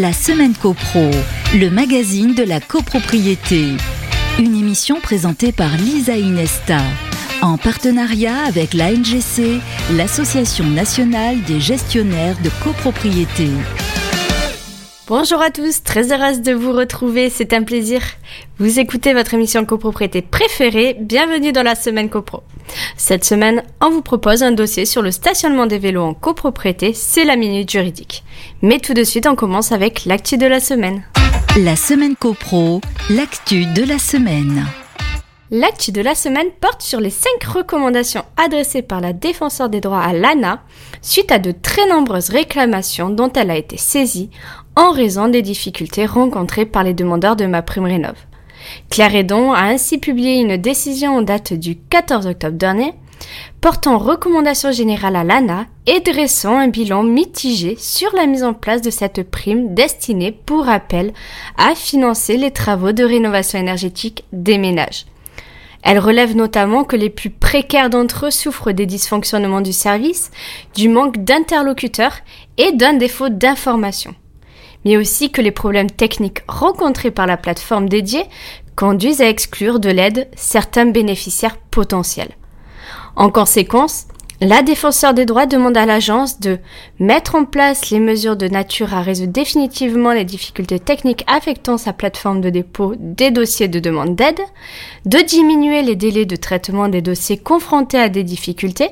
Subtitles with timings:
[0.00, 1.08] La Semaine CoPro,
[1.54, 3.76] le magazine de la copropriété.
[4.40, 6.80] Une émission présentée par Lisa Inesta,
[7.42, 9.60] en partenariat avec l'ANGC,
[9.92, 13.50] l'Association nationale des gestionnaires de copropriété.
[15.06, 18.00] Bonjour à tous, très heureuse de vous retrouver, c'est un plaisir.
[18.58, 22.42] Vous écoutez votre émission copropriété préférée, bienvenue dans la semaine copro.
[22.96, 27.24] Cette semaine, on vous propose un dossier sur le stationnement des vélos en copropriété, c'est
[27.24, 28.24] la minute juridique.
[28.62, 31.02] Mais tout de suite, on commence avec l'actu de la semaine.
[31.58, 32.80] La semaine copro,
[33.10, 34.64] l'actu de la semaine.
[35.56, 40.02] L'actu de la semaine porte sur les 5 recommandations adressées par la défenseur des droits
[40.02, 40.64] à l'ANA
[41.00, 44.30] suite à de très nombreuses réclamations dont elle a été saisie
[44.74, 48.16] en raison des difficultés rencontrées par les demandeurs de ma prime rénov.
[48.90, 52.92] Claire Edon a ainsi publié une décision en date du 14 octobre dernier
[53.60, 58.82] portant recommandation générale à l'ANA et dressant un bilan mitigé sur la mise en place
[58.82, 61.12] de cette prime destinée, pour rappel,
[61.56, 65.06] à financer les travaux de rénovation énergétique des ménages.
[65.84, 70.30] Elle relève notamment que les plus précaires d'entre eux souffrent des dysfonctionnements du service,
[70.74, 72.16] du manque d'interlocuteurs
[72.58, 74.14] et d'un défaut d'information
[74.84, 78.24] mais aussi que les problèmes techniques rencontrés par la plateforme dédiée
[78.76, 82.32] conduisent à exclure de l'aide certains bénéficiaires potentiels.
[83.16, 84.06] En conséquence,
[84.40, 86.58] la défenseur des droits demande à l'agence de
[86.98, 91.92] mettre en place les mesures de nature à résoudre définitivement les difficultés techniques affectant sa
[91.92, 94.40] plateforme de dépôt des dossiers de demande d'aide,
[95.06, 98.90] de diminuer les délais de traitement des dossiers confrontés à des difficultés,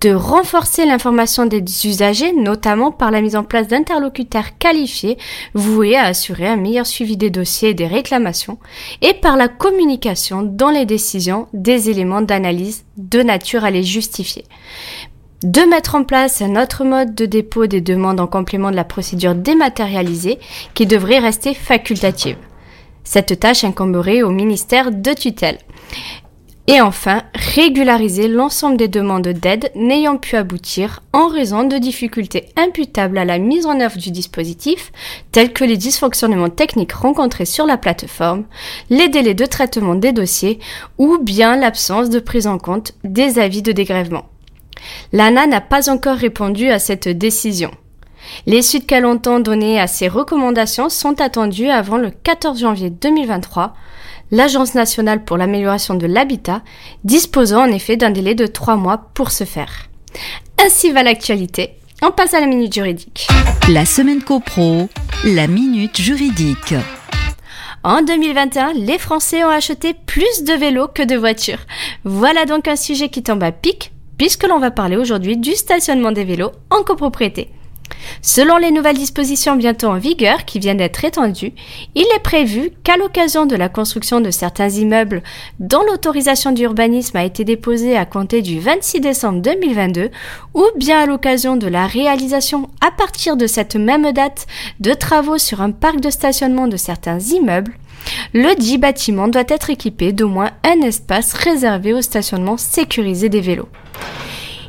[0.00, 5.18] de renforcer l'information des usagers, notamment par la mise en place d'interlocuteurs qualifiés
[5.54, 8.58] voués à assurer un meilleur suivi des dossiers et des réclamations,
[9.02, 14.44] et par la communication dans les décisions des éléments d'analyse de nature à les justifier
[15.44, 18.84] de mettre en place un autre mode de dépôt des demandes en complément de la
[18.84, 20.38] procédure dématérialisée
[20.72, 22.38] qui devrait rester facultative.
[23.04, 25.58] Cette tâche incomberait au ministère de tutelle.
[26.66, 33.18] Et enfin, régulariser l'ensemble des demandes d'aide n'ayant pu aboutir en raison de difficultés imputables
[33.18, 34.90] à la mise en œuvre du dispositif,
[35.30, 38.44] tels que les dysfonctionnements techniques rencontrés sur la plateforme,
[38.88, 40.58] les délais de traitement des dossiers
[40.96, 44.30] ou bien l'absence de prise en compte des avis de dégrèvement.
[45.12, 47.72] L'ANA n'a pas encore répondu à cette décision.
[48.46, 53.74] Les suites qu'elle entend donner à ces recommandations sont attendues avant le 14 janvier 2023
[54.30, 56.62] l'Agence nationale pour l'amélioration de l'habitat
[57.04, 59.88] disposant en effet d'un délai de trois mois pour ce faire.
[60.64, 61.76] Ainsi va l'actualité.
[62.02, 63.28] On passe à la minute juridique.
[63.68, 64.88] La semaine copro,
[65.24, 66.74] la minute juridique.
[67.82, 71.60] En 2021, les Français ont acheté plus de vélos que de voitures.
[72.04, 76.12] Voilà donc un sujet qui tombe à pic, puisque l'on va parler aujourd'hui du stationnement
[76.12, 77.50] des vélos en copropriété.
[78.22, 81.52] Selon les nouvelles dispositions bientôt en vigueur qui viennent d'être étendues,
[81.94, 85.22] il est prévu qu'à l'occasion de la construction de certains immeubles
[85.60, 90.10] dont l'autorisation d'urbanisme a été déposée à compter du 26 décembre 2022
[90.54, 94.46] ou bien à l'occasion de la réalisation à partir de cette même date
[94.80, 97.72] de travaux sur un parc de stationnement de certains immeubles,
[98.32, 103.40] le dit bâtiment doit être équipé d'au moins un espace réservé au stationnement sécurisé des
[103.40, 103.68] vélos.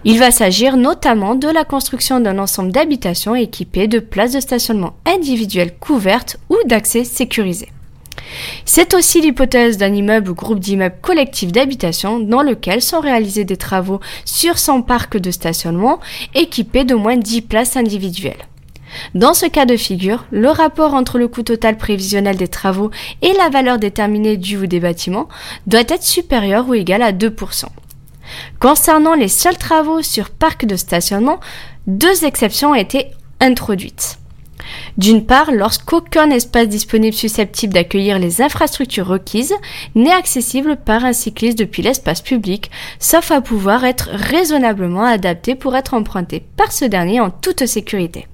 [0.07, 4.93] Il va s'agir notamment de la construction d'un ensemble d'habitations équipées de places de stationnement
[5.07, 7.69] individuelles couvertes ou d'accès sécurisé.
[8.65, 13.57] C'est aussi l'hypothèse d'un immeuble ou groupe d'immeubles collectifs d'habitation dans lequel sont réalisés des
[13.57, 15.99] travaux sur son parc de stationnement
[16.35, 18.45] équipé d'au moins 10 places individuelles.
[19.15, 22.91] Dans ce cas de figure, le rapport entre le coût total prévisionnel des travaux
[23.23, 25.27] et la valeur déterminée du ou des bâtiments
[25.65, 27.65] doit être supérieur ou égal à 2%.
[28.59, 31.39] Concernant les seuls travaux sur parc de stationnement,
[31.87, 33.07] deux exceptions ont été
[33.39, 34.17] introduites.
[34.97, 39.53] D'une part, lorsqu'aucun espace disponible susceptible d'accueillir les infrastructures requises
[39.93, 45.75] n'est accessible par un cycliste depuis l'espace public, sauf à pouvoir être raisonnablement adapté pour
[45.75, 48.27] être emprunté par ce dernier en toute sécurité.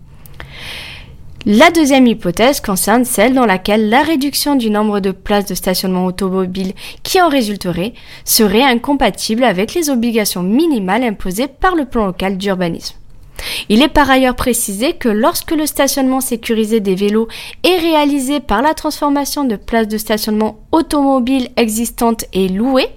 [1.47, 6.05] La deuxième hypothèse concerne celle dans laquelle la réduction du nombre de places de stationnement
[6.05, 7.93] automobile qui en résulterait
[8.25, 12.95] serait incompatible avec les obligations minimales imposées par le plan local d'urbanisme.
[13.69, 17.27] Il est par ailleurs précisé que lorsque le stationnement sécurisé des vélos
[17.63, 22.89] est réalisé par la transformation de places de stationnement automobile existantes et louées,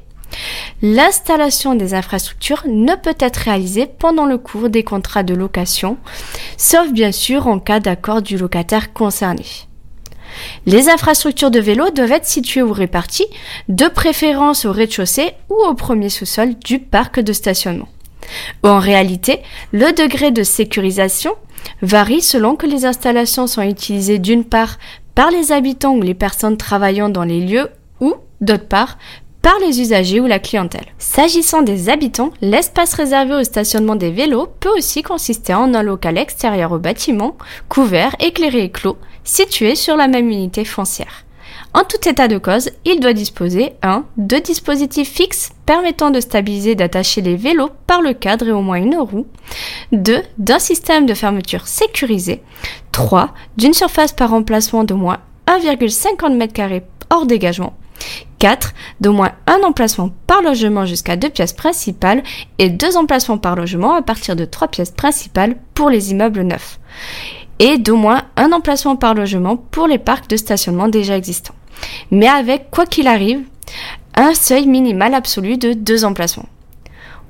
[0.83, 5.97] L'installation des infrastructures ne peut être réalisée pendant le cours des contrats de location,
[6.57, 9.45] sauf bien sûr en cas d'accord du locataire concerné.
[10.67, 13.27] Les infrastructures de vélo doivent être situées ou réparties,
[13.69, 17.89] de préférence au rez-de-chaussée ou au premier sous-sol du parc de stationnement.
[18.63, 19.41] En réalité,
[19.73, 21.33] le degré de sécurisation
[21.83, 24.79] varie selon que les installations sont utilisées d'une part
[25.15, 27.69] par les habitants ou les personnes travaillant dans les lieux
[28.01, 28.99] ou, d'autre part,
[29.45, 30.87] par les usagers ou la clientèle.
[30.97, 36.17] S'agissant des habitants, l'espace réservé au stationnement des vélos peut aussi consister en un local
[36.17, 37.37] extérieur au bâtiment,
[37.69, 41.27] couvert, éclairé et clos, situé sur la même unité foncière.
[41.75, 44.05] En tout état de cause, il doit disposer 1.
[44.17, 48.63] de dispositifs fixes permettant de stabiliser et d'attacher les vélos par le cadre et au
[48.63, 49.27] moins une roue.
[49.93, 50.23] 2.
[50.39, 52.41] d'un système de fermeture sécurisé.
[52.93, 53.35] 3.
[53.59, 55.19] d'une surface par emplacement d'au moins
[55.49, 56.81] 1,50 m2
[57.11, 57.75] hors dégagement.
[58.39, 58.75] 4.
[59.01, 62.23] D'au moins un emplacement par logement jusqu'à deux pièces principales
[62.59, 66.79] et deux emplacements par logement à partir de trois pièces principales pour les immeubles neufs.
[67.59, 71.55] Et d'au moins un emplacement par logement pour les parcs de stationnement déjà existants.
[72.11, 73.41] Mais avec, quoi qu'il arrive,
[74.15, 76.49] un seuil minimal absolu de deux emplacements.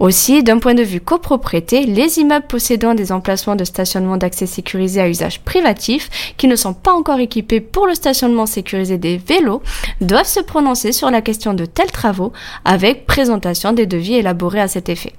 [0.00, 5.00] Aussi, d'un point de vue copropriété, les immeubles possédant des emplacements de stationnement d'accès sécurisé
[5.00, 9.62] à usage privatif qui ne sont pas encore équipés pour le stationnement sécurisé des vélos
[10.00, 12.32] doivent se prononcer sur la question de tels travaux
[12.64, 15.12] avec présentation des devis élaborés à cet effet.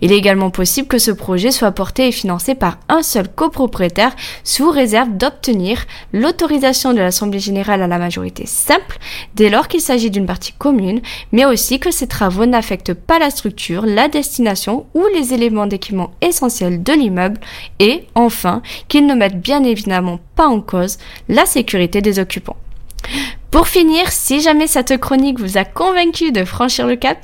[0.00, 4.14] Il est également possible que ce projet soit porté et financé par un seul copropriétaire
[4.44, 8.98] sous réserve d'obtenir l'autorisation de l'Assemblée générale à la majorité simple
[9.34, 11.00] dès lors qu'il s'agit d'une partie commune,
[11.32, 16.12] mais aussi que ces travaux n'affectent pas la structure, la destination ou les éléments d'équipement
[16.20, 17.40] essentiels de l'immeuble
[17.78, 22.56] et, enfin, qu'ils ne mettent bien évidemment pas en cause la sécurité des occupants.
[23.50, 27.18] Pour finir, si jamais cette chronique vous a convaincu de franchir le cap,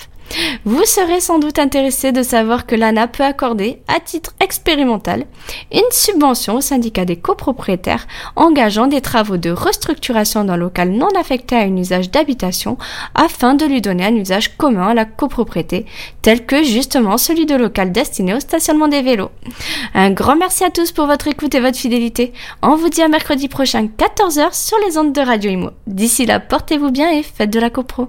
[0.65, 5.25] vous serez sans doute intéressé de savoir que l'ANA peut accorder, à titre expérimental,
[5.73, 8.06] une subvention au syndicat des copropriétaires
[8.37, 12.79] engageant des travaux de restructuration d'un local non affecté à un usage d'habitation
[13.15, 15.87] afin de lui donner un usage commun à la copropriété,
[16.23, 19.31] tel que justement celui de local destiné au stationnement des vélos.
[19.94, 22.33] Un grand merci à tous pour votre écoute et votre fidélité.
[22.62, 25.71] On vous dit à mercredi prochain 14h sur les ondes de Radio Imo.
[25.87, 28.09] D'ici là, portez-vous bien et faites de la copro.